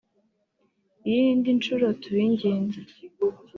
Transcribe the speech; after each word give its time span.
iyi 1.05 1.19
ni 1.23 1.29
indi 1.33 1.49
nshuro 1.57 1.85
tubinginze 2.01 2.79